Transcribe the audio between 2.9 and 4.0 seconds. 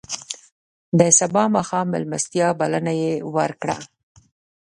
یې وکړه.